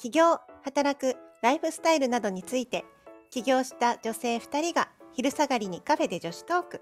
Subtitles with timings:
[0.00, 2.86] 起業、働く、ライフスタイルなどについて、
[3.28, 6.80] 起業した女性2人が昼下がりにカフェで女子トーク。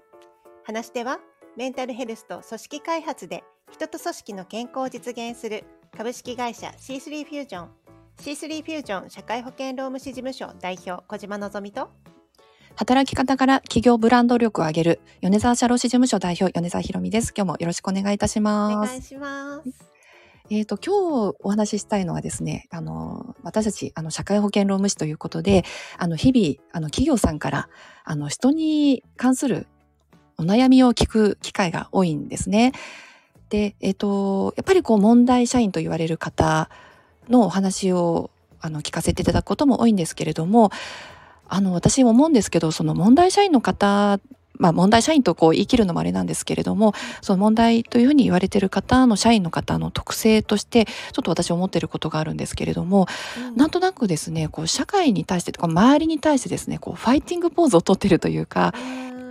[0.63, 1.19] 話し手は、
[1.57, 5.65] メンタルヘルスと組織開発で人と組織の健康を実現する
[5.97, 7.69] 株式会社 C3 フュージョン。
[8.21, 11.89] C3 フュージョン社会保険労務士事務所代表小島のぞみと。
[12.77, 17.33] 働き方から企業ブランド力を上げる米沢社労士事務所代表米沢ひろみです。
[17.35, 18.75] 今日もよろしくお願いいたします。
[18.75, 19.98] お願いします
[20.51, 25.63] えっ、と今日お話ししたいのはですねあの私たちあの社会保険労務士ということで
[25.97, 27.69] あの日々あの企業さんから
[28.03, 29.67] あの人に関する
[30.39, 32.71] お悩みを聞く機会が多いんですね。
[33.49, 36.69] で、えっ、と、やっぱりこう問題社員と言われる方
[37.29, 38.31] のお話を
[38.61, 40.71] あの聞かせていただくことも多いんですけれども、
[41.47, 44.19] あの私思うんですけど、その問題社員の方
[44.59, 58.73] まあ問題社員とこう言い切るのもあれなんですけれども、その問題というふうに言われている方の社員の方の特性として、ちょっと私思っていることがあるんですけれども、うん、なんとなくですね、こう社会に対して、こう周りに対してですね、こうファイティングポーズをとっているというか、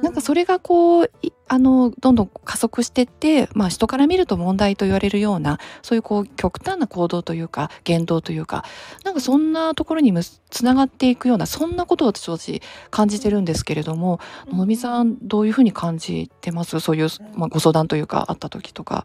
[0.02, 1.10] なんかそれがこう
[1.48, 8.64] あのどんどん加速していって、まあ、人から見ると問題と言われるようなそういうこう極端な行動というか言動というか
[9.04, 10.12] なんかそんなところに
[10.50, 16.80] つながっていくようなそんなことを私感じてるんですけれどものみさんどういうふうに感じてます？
[16.80, 19.04] そういう、まあ、ご相談というかあった時とか。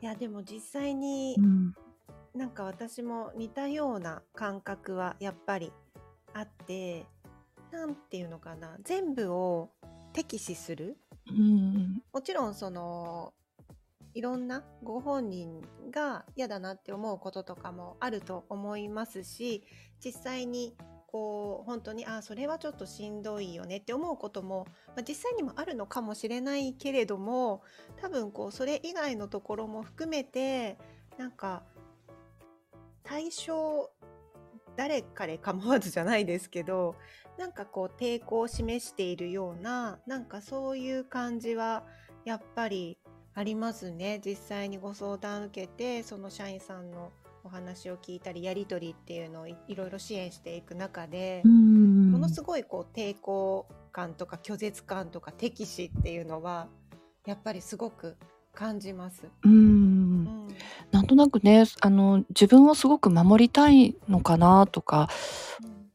[0.00, 1.74] いやでも実際に、うん、
[2.34, 5.72] なんか私も似たような感覚はやっぱり
[6.34, 7.06] あって
[7.72, 9.70] なんていうのかな全部を
[10.18, 10.96] 敵視する、
[11.30, 13.32] うん、もちろんその
[14.14, 19.62] いろんなご本人が嫌だなって思うこととかもあると思いますし
[20.04, 20.74] 実際に
[21.06, 27.62] こう本当にあそれはちょっとしんどいよねって思うことも、まあ、実際にもあるのかもしれないけれども
[28.02, 30.78] 多分こうそれ以外のところも含めて
[31.16, 31.62] なんか
[33.04, 33.88] 対象
[34.78, 36.94] 誰彼構わずじゃないですけど
[37.36, 41.82] なんかこう抵抗を示しているようななんかそういう感じは
[42.24, 42.96] やっぱり
[43.34, 44.20] ありますね。
[44.24, 47.10] 実際にご相談受けてその社員さんの
[47.42, 56.68] お話を聞いたりやり取りっていうのをいろいろ支援していく中でものすごいこう抵抗感とか拒絶感とか敵視っていうのは
[57.26, 58.16] やっぱりすごく
[58.54, 59.22] 感じます。
[59.44, 59.77] うん、
[61.08, 65.08] となくねあの自分をすごく守りたいのかなとか、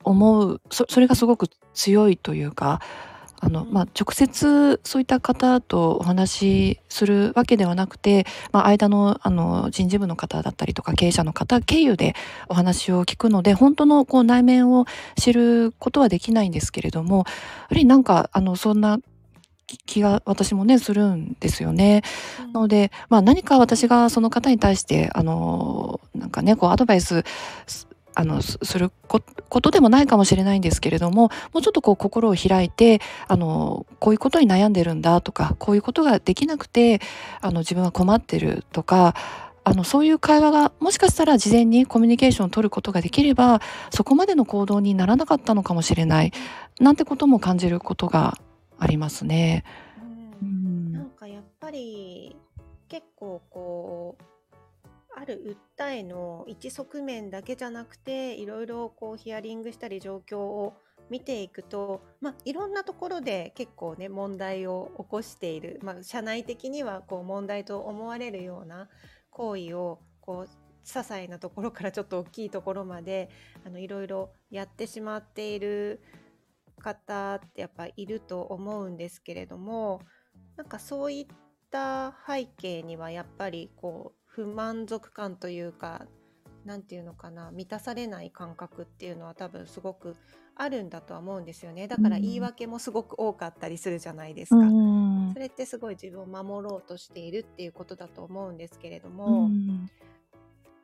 [0.03, 2.81] 思うそれがすごく強いというか
[3.40, 12.16] あの、まあ、直接そういった方とお話しするわけではなくて、まあ、間のあの人事部の方だったりとか経営者の方経由で
[12.47, 14.85] お話を聞くので本当のこう内面を
[15.18, 17.28] 知ることはできないんですけれどもやは
[17.72, 19.00] りなんかあのそんな
[19.85, 22.03] 気が私もねするんですよね。
[22.53, 27.24] なので、まあ、何か私がその方に対してあのなんかねこうアドバイス
[28.16, 37.01] あのすることでもないかもしれないんですけれどももうちょっとこう心を開いてあのこういうことに悩んでるんだとかこういうことができなくて
[37.41, 39.16] あの自分は困ってるとか
[39.63, 46.31] あのそういう会話がもしかしたら事前にコミュニケーションを取ることができればそこまでの行動にならなかったのかもしれない
[46.80, 48.38] なんてことも感じることが
[48.83, 49.63] ありますね。
[50.41, 52.35] うん、なんかやっぱり
[52.89, 54.23] 結構こう
[55.16, 60.73] ある訴えの一側面だけじゃなくていろいろこうヒアリングしたり状況を
[61.09, 68.89] 見ていくと、まあ、いろんなところで結構ね問題を起こしている、まあ、社内的にはこう問題と思われるような
[69.29, 70.50] 行為をこう
[70.85, 73.29] 些細なところからちょっと大きいところまで
[73.65, 76.01] あのいろいろやってしまっている
[76.81, 80.01] 方ってやっぱいると思うんですけれども
[80.57, 81.35] なんかそういっ
[81.72, 86.06] た背景にはやっぱりこう不満足感というか
[86.66, 90.16] 何て言うのかな満たされない感覚っていうのは多分すごく
[90.56, 91.88] あるんだとは思うんですよね。
[91.88, 99.89] だから言い訳もすごく多かったりするじゃないですか、うん、それってすごい自分を守ろうとしているっていうことだと思うんですけれども、うん、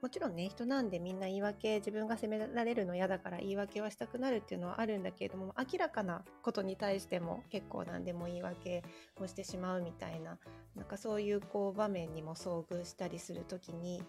[0.01, 8.84] もちろんね人なんでみんな言い訳自分が責められるの嫌だから言い訳はしたくなるっていうのはあるんだけれども明らかなことに対しても結構何でも言い訳
[9.19, 10.38] をしてしまうみたいな
[10.75, 14.01] なんかそういうこう場面にも遭遇したりする時に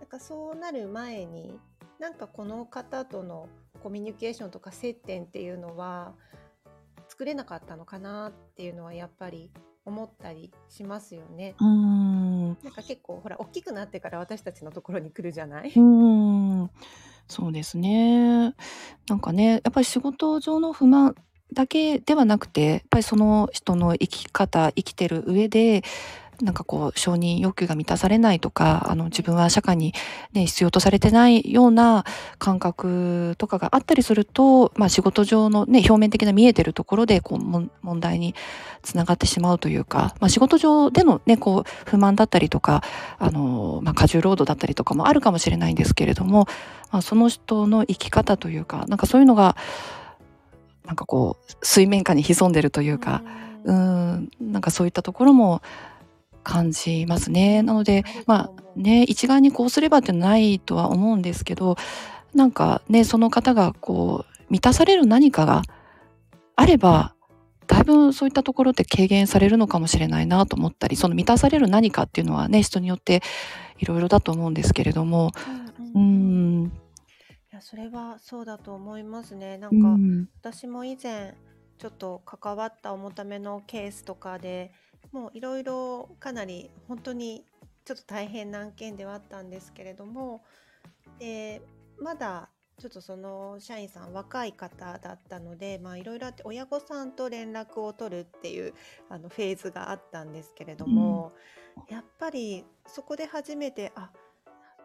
[0.00, 1.58] なんかそうなる前に
[2.00, 3.48] なんかこの方との
[3.80, 6.14] コミュニケーションとか接点っていうのは
[7.08, 9.52] 作れなかったのかなっていうのはやっぱり
[9.84, 11.54] 思ったりしますよね。
[11.60, 12.11] うん
[12.62, 15.72] なんか結構ほら大きくなってから私たちのところに来るじゃない？
[15.74, 16.70] うん。
[17.28, 18.54] そうですね。
[19.08, 21.14] なんかねやっぱり仕事上の不満
[21.52, 25.82] だけではなくてやっぱりその人の生き方生きてる上で
[26.40, 29.94] なんかこう、承認欲求が満たされないとか、あの、自分は社会に
[30.32, 32.04] ね、必要とされてないような
[32.38, 38.34] 感覚とかがあったりすると、まあ仕事上のね、表面的な見えてるところで、こう、問題に
[38.82, 42.82] つながってしまうというか、まあ仕事上でのね、こう、不満だったりとか、
[43.18, 46.46] あの、まあ過重労働だったりとかもあるかもしれないんですけれども、
[46.90, 49.56] まあその人の生き方というか、なんかそういうのが、
[50.86, 53.22] なんかこう、水面下に潜んでるというか、
[53.64, 55.62] うん、なんかそういったところも
[56.42, 57.62] 感じますね。
[57.62, 61.76] なので、まあね、一概にこうすればってないとは思うんですけど、
[62.34, 65.62] なんかね、その方がこう、満たされる何かが
[66.56, 67.14] あれば、
[67.66, 73.22] だいぶそういったところって軽減されるのかもしれないなと思ったり、その満たされる何かっていうのはね、人によって
[73.78, 75.30] いろいろだと思うんですけれども、
[75.94, 76.04] うん、う
[76.64, 79.58] ん、いや、それはそうだと思いますね。
[79.58, 81.34] なんか、うん、私も以前、
[81.78, 84.70] ちょっと関わった重ためのケースとかで
[85.10, 87.44] もういろいろかなり本当に
[87.84, 90.42] ちょっと大変な案件ではあったんですけれども、
[91.18, 91.62] で
[91.98, 98.74] まだちょっとその社員さん若い方だったのでいろいろあって親御さんと連絡を取るっていう
[99.08, 101.32] あのフェーズがあったんですけれども、
[101.88, 104.10] うん、やっぱりそこで初めてあ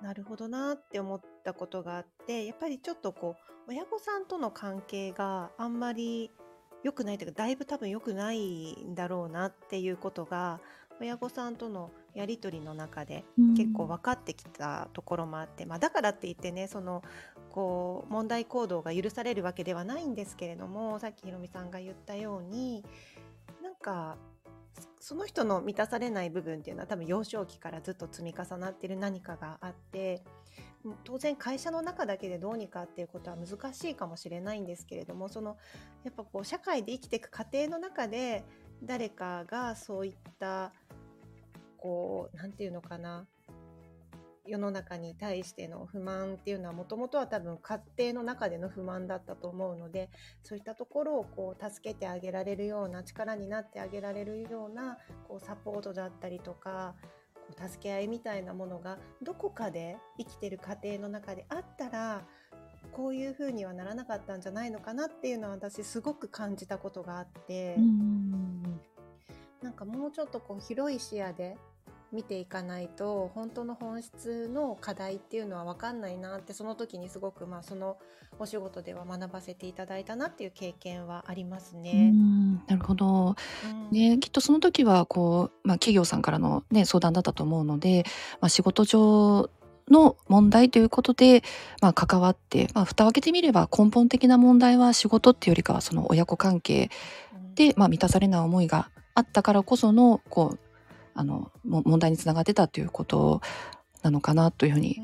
[0.01, 3.35] なるほどなって思ったことがあってやっぱりちょっとこ
[3.67, 6.29] う親御さんとの関係があんまり
[6.87, 10.61] 良くないというかだいぶ多分良くないんだろうなっていうことが
[11.01, 13.25] 親御さんとのやり取りの中で
[13.57, 17.03] 結構分かってきたところもあって、うん、まあ、だからって言ってねその
[17.51, 22.83] こう問題行動が許されるわけではないんですけれどもさっきひろみさんが言ったように
[23.61, 24.15] なんか
[25.01, 30.23] その人の満たされない部分っていうのは多分幼少期からずっと積み重なってる何かがあって
[31.03, 35.57] 当然会社の中だけでどうにかっていうことは難しいかもしれないんですけれどもその
[36.03, 38.45] やっぱこう社会で生きていく過程の中で
[38.83, 40.71] 誰かがそういった
[41.77, 43.27] こう何て言うのかな
[44.47, 50.09] 世の中に対しての不満っていうのはもともとは多分家庭の中での不満だったと思うので
[50.41, 54.97] そういったところをこう助けてあげられるような力になってあげられるような
[55.27, 56.95] こうサポートだったりとか
[57.53, 62.23] 助け合いみたいなものがどこかで生きてる過程の中であったら
[62.91, 67.77] こういう風にはならなかったんじゃないのかなっていうのは私すごく感じたことがあって
[69.61, 71.57] なんかもうちょっとこう広い視野で
[72.13, 77.97] 見ていかないと本当の本質の課題っていうのは分かんないなってその時にすごくまあその
[78.39, 82.13] お仕事では学ばせていただいたなっていう経験はありますね。
[82.67, 88.05] なるほど、うん、ね、きっとその時はこう、まあ、企業さんからの、ね、相談だったと思うので、
[88.39, 89.49] まあ、仕事上
[89.89, 91.43] の問題ということで、
[91.81, 96.89] まあ、関わって、まあ、蓋を開けてみれば根本的な問題は仕事っていうよりかはその親子関係
[97.55, 100.59] で、まあ、満たされない思いがあったからこそのこう
[101.17, 103.41] あの問題につながってたということ
[104.03, 105.01] なのかなというふうに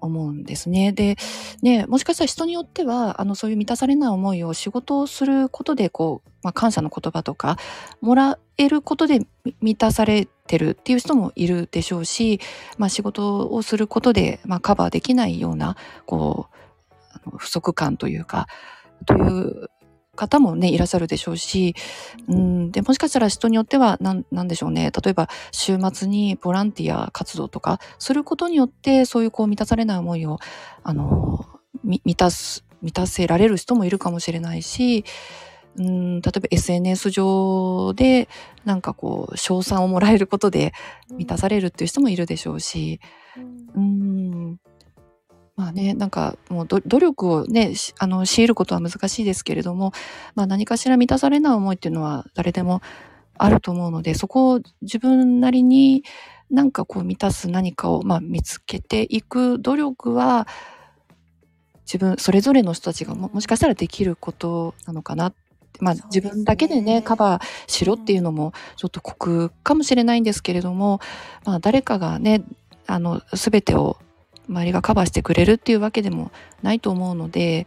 [0.00, 0.92] 思うんですね。
[0.92, 1.16] で、
[1.62, 7.56] ね、もしかしたら人によっては、あの、そういう満たされない思いを仕事をすることで、こう、まあ、感謝の言葉とか、
[8.00, 9.26] もらえることで
[9.60, 12.40] 満たされてるっていう人もいるでしょうし、
[12.78, 16.48] まあ、仕事をすることで、まあ、カバーできないような、こ
[17.24, 18.46] う、不足感というか、
[19.06, 19.70] という
[20.16, 21.74] 方もね、いらっしゃるでしょうし、
[22.28, 24.90] うん、で、もしかしたら人によっては、なん、なんでしょうね。
[24.90, 30.38] 例えば、週末にボランティア活動とかすることによって、そういうこう満たされない思いを、
[30.82, 31.46] あの、
[31.84, 35.04] 満たす、満たせられる人もいるかもしれないし、
[35.78, 38.28] うん、例えば SNS 上で
[38.64, 40.72] なんかこう賞賛をもらえることで
[41.10, 43.00] 満たされるっていう人もいるでしょうし、
[43.74, 44.56] うん、
[45.56, 49.92] まあね、なんかもう努力をね、あの、強いることは難しいですけれども、
[50.34, 52.82] まあ何かしら満たされない思いっていうのは誰でも
[53.38, 56.04] あると思うので、そこを自分なりに
[56.50, 60.46] なんかこう満たす何かを、まあ、見つけていく努力は、
[61.86, 65.32] 自分、それぞれの人たちがももしかしたらできることなのかな。
[65.78, 71.00] まあ、自分だけでね、カバーしろっていうのもちょっと酷かもしれないんですけれども、
[71.44, 72.42] まあ、誰かがね、
[72.86, 73.98] あの、すべてを
[74.48, 76.30] 周りがカバーしてくれるっていうわけでも
[76.62, 77.66] ないと思うので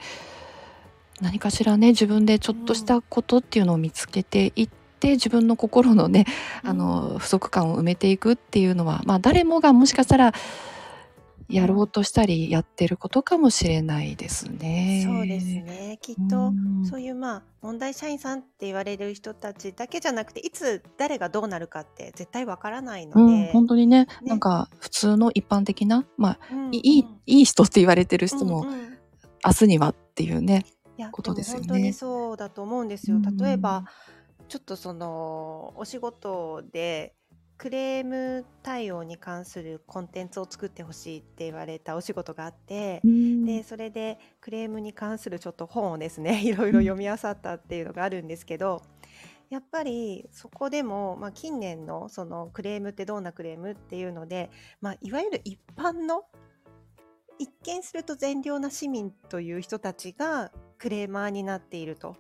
[1.21, 4.69] 何かしらね自分でちょっとしたことっていうのを見つけていっ
[5.00, 6.25] て自分の心のね
[6.63, 10.33] あの不足感を埋めていくっていうのはまあ誰もがもしかしたら
[11.50, 15.03] やろうとしたりやってることかもしれないですね。
[15.06, 15.98] そうですね。
[16.00, 16.53] きっと、
[16.88, 28.98] そういうまあ問題社員さんって言われる人たちだけじゃなくて、いつ誰がどうなるかって絶対わからないので、うん、本当にね、ね、なんか普通の一般的な、まあ、うんうん、いいいい人って言われてる人も、うんうん、
[29.44, 30.65] 明日にはっていうね、
[31.12, 31.68] ことですよね。
[31.68, 33.18] 本当にそうだと思うんですよ。
[33.39, 33.86] 例えば、
[34.48, 37.13] ちょっとそのお仕事で
[37.60, 48.82] クレーム対応に関するコンテンツを作ってほしいって言われたお仕事があって、でそれでクレームに関するちょっと本をですね いろいろ読み漁ったっていうのがあるんですけど
[49.50, 54.50] やっぱりそこでも、まあ、近年のそのクレームってどんなクレームっていうので、
[54.80, 56.24] まあ、いわゆる一般の
[57.39, 62.15] 一見すると善良な市民という人たちがクレーマーになっていると。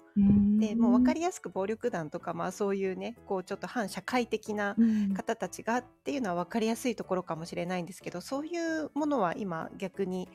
[0.59, 4.75] でもう分かりやすく暴力団とか、まあ、そういうねこうちょっと反社会的な
[5.15, 10.27] 方たちがっていうのは分かりやすいところかもしれないんですけどそういうものは今逆に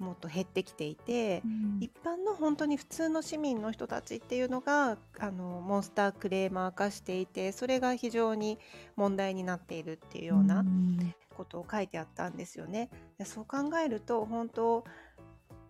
[0.00, 1.42] もっと減ってきていて、
[1.78, 8.58] 一般の本当に普通の市民の人たちっていうのがあのモンスタークレーマー化していてそれが非常に
[8.96, 10.64] 問題になっているっていうような
[11.36, 12.88] ことを書いてあったんですよね。
[13.18, 14.84] でそう考えると本当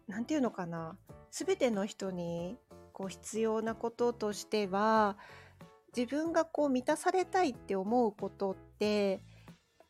[0.06, 0.96] なんていうのかな
[1.30, 2.56] 全ての人に
[2.92, 5.16] こう必要なこととしては
[5.96, 9.20] 自分がこう満たされたいって思うことって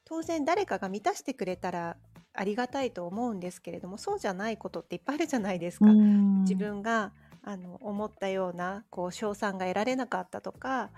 [0.04, 1.96] 当然誰かが満たしてくれたら
[2.32, 5.86] ありがたいと思うんですけれどもそうじゃないことっていっぱいあるじゃないですか。
[6.42, 10.90] 自分があの思ったようなこう賞賛が得られなかったとか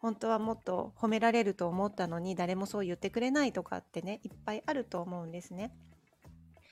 [0.00, 5.72] 本当はもっと褒められると思ったのに誰もそう言ってくれないとかってねいっぱいあると思うんですね。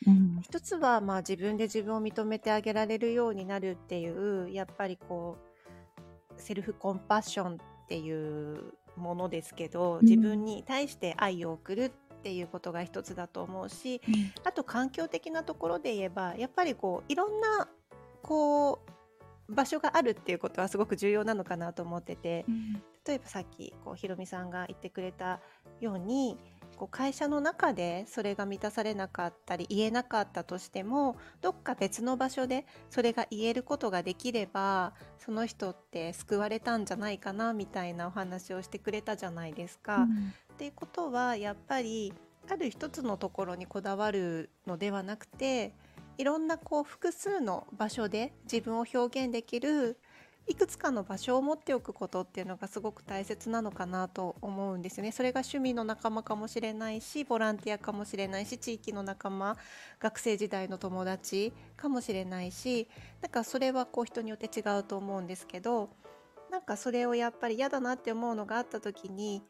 [0.06, 0.40] うん。
[0.42, 5.36] 一つはまあ自分で自分を認めてあげられるようになるっていうやっぱりこ
[6.36, 7.56] うセルフコンパッションっ
[7.88, 10.06] ていうものですけどうん。
[10.06, 14.00] 自分に対して愛を送るっていうことが一つだと思うし
[14.44, 17.68] あと環境的なところで言えばやっぱりこういろんな
[18.22, 18.80] こ
[19.48, 22.44] う場所があるっていうことはすごく重要なのかなと思ってて
[23.06, 25.40] 例えばさっきこうひろみさんが言ってくれた
[25.80, 26.36] ように
[26.78, 40.06] こう会社の中でそれが満たされなかったり言えなかったとしてもどっか別の場所でそれが言えることができればその人って救われたんじゃないかなみたいなお話をしてくれたじゃないですか。
[40.52, 42.12] っていうことはやっぱり
[42.48, 45.74] ある一つのところにこだわるのではなくて
[46.16, 49.98] いろんなこう複数の場所で自分を表現できる
[50.48, 55.12] いくつかの場所を持っておくことっていうのがすごく大切なのかなと思うんですよね。
[55.12, 59.56] それが趣味の仲間かもしれないしボランティアかもしれないし地域の仲間
[60.00, 62.88] 学生時代の友達かもしれないし
[63.20, 65.90] なんかそれはこう人によって違うと思うんですけど
[66.50, 69.42] なんかそれをやっぱり嫌だなって思うのがあった時に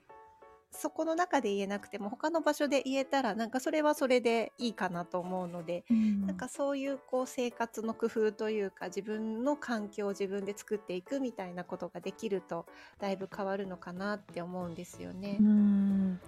[0.71, 12.67] そこの中で言えなくても他の場所で言えたらなんかそれはそれでいいかなと思うのでなんかそういうこう生活の工夫というか自分の環境を自分で作っていくみたいなことができると
[12.99, 15.39] だいぶ変わるのかなって思うんですよね。
[15.41, 15.43] う。
[15.43, 16.21] ん。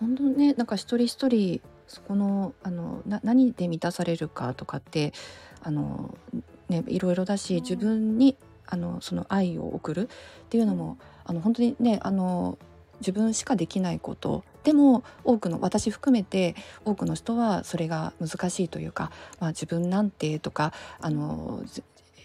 [0.00, 5.12] 本当ねなんか一人一人そこのあのな何で満たされるかとかって
[5.62, 6.16] あの、
[6.68, 7.62] ね、いろいろだし、うん。
[7.62, 8.36] 自分に
[8.66, 12.58] あのその愛を送るっていうのも、あの本当にねあの
[13.00, 14.44] 自分しかできないこと。
[14.62, 21.82] でも多くの私含めて多くの人はそれが難しいというか、まあ、自分なんてとかあのず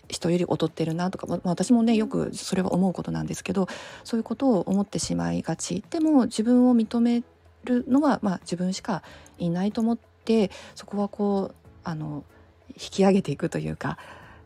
[0.08, 3.68] 人より劣ってるなとか、まあ、私もねよくそれは思うことなんですけど
[4.04, 5.84] そういうことを思ってしまいがち。
[5.90, 7.24] でも自分を認め
[7.66, 9.04] るのは、まあ、自分しか
[9.38, 12.24] いないと思ってそこはこうあの
[12.70, 13.98] 引き上げていくというか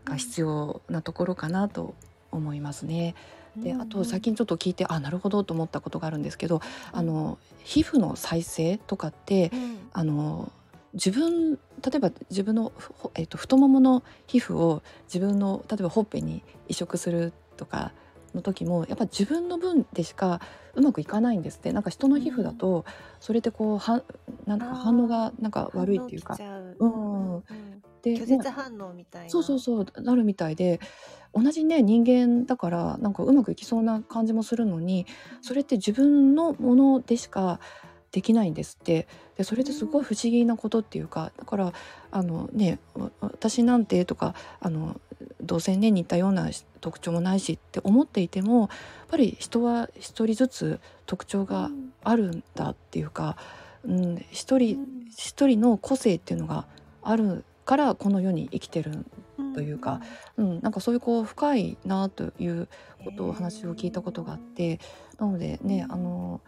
[0.06, 1.94] が必要なところかなと
[2.32, 3.15] 思いますね。
[3.57, 9.77] であと最近ちょっと聞いてあなるほどと思ったことがあるんですけどあの皮膚の再生とかってうん。
[9.93, 10.51] あの
[10.93, 11.60] 自分例
[11.95, 17.93] えば自分の、ほえっと太ももの皮膚を自分の例えばほっぺに移植するとか
[18.36, 20.39] の時もやっぱ自分の分でしか
[20.75, 21.72] うまくいかないんですって。
[21.74, 22.86] なんか人の皮膚だと
[23.19, 24.03] それってこうは
[24.45, 26.38] なんか反応がなんか悪いっていうか。
[26.79, 27.43] うん
[28.03, 29.29] で拒絶反応みたいな。
[29.29, 30.79] そうそうそうなるみたいで
[31.33, 35.07] 同じね人間だからなんかうまくいきそうな感じもするのに
[35.41, 37.60] それって自分のものでしか
[38.12, 39.07] できないんですって。
[39.38, 41.74] でそれってすごい不思議なことっていうかだから
[42.12, 45.01] あのねわ私なんてとかあの
[45.41, 48.69] どうせね似たような特徴もないしって思っていてもやっ
[49.10, 51.72] ぱり人は一人ずつ特徴が
[52.03, 53.38] あるんだっていうか、
[53.83, 56.67] うん、一人一人の個性っていうのが
[57.01, 59.05] あるからこの世に生きてる
[59.53, 60.01] というか
[60.38, 62.67] うん、なんかそういうこう深いなという
[63.03, 64.79] ことを話を聞いたことがあって
[65.20, 66.41] なのでねあの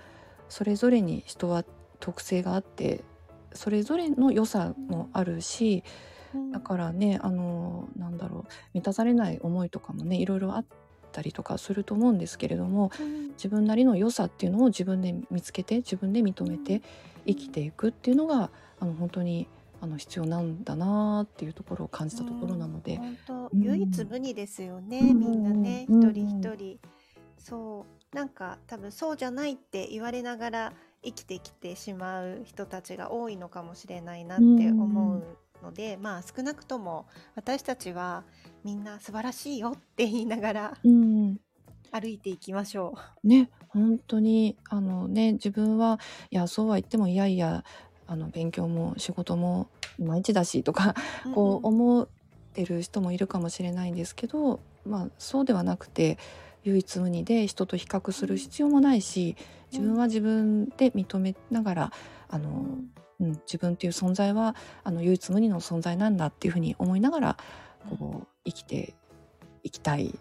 [0.49, 1.63] それぞれに人は
[1.99, 3.03] 特性があって
[3.53, 5.83] それぞれの良さもあるし
[6.33, 6.51] うん。
[6.51, 10.65] だからねあのなんだろう満たされない思いとかもねいろいろあっ
[11.11, 13.25] たりとかすると思うんですけれどもうん。
[13.35, 16.81] 自分なりの良さっていうのを自分で見つけて自分で認めて
[17.27, 19.47] 生きていくっていうのがあの本当に
[19.81, 22.97] あの必要なんだなっていうところを感じたところなので。
[22.97, 23.61] 本当うん。
[23.61, 25.19] 唯一無二ですよね、うん。
[25.19, 26.03] みんなね、うん。
[26.03, 26.79] 一人一人
[27.37, 28.15] そう。
[28.15, 35.23] なんか多分そうじゃないって言われながら生きてきてしまう人たちが多いのかもしれないなって思う
[35.61, 38.23] ので、まあ少なくとも私たちは
[38.63, 41.37] みんな素晴らしいよって言いながらうん。
[41.91, 47.63] 歩いていきましょね、本当にあのね、自分はいや、そうは言ってもいやいや、
[48.07, 49.67] あの勉強も仕事も
[49.99, 50.95] いまいちだしとか、
[51.25, 51.31] う。
[51.31, 52.07] こううんうん思っ
[52.53, 56.17] てる人もいるかもしれないんですけど、まあそうではなくて、
[56.63, 59.35] 唯一無二で人と比較する必要もないし、
[59.71, 61.91] 自分は自分で認めながら、
[62.29, 67.37] あの、うんうん、自分っていう存在はあの唯一無二の存在なんだっていうふうに思いながら
[67.89, 68.93] こう生きて
[69.63, 70.17] いきたい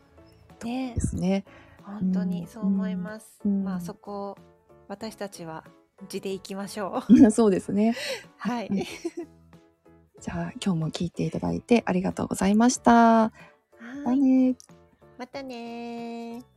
[0.65, 1.45] ねですね。
[1.83, 3.41] 本当にそう思います。
[3.45, 4.39] うんまあそこを
[4.89, 5.65] 私たちは
[6.09, 7.31] 地でいきましょう。
[7.33, 7.95] そうですね。
[8.37, 8.69] はい。
[8.69, 8.83] うん
[10.21, 12.93] じゃあ今日も聞いていただいてありがとうございました。
[12.93, 13.33] はい
[14.09, 14.57] またね
[15.19, 16.54] またねー